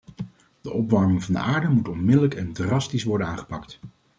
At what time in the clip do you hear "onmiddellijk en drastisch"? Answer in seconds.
1.89-3.03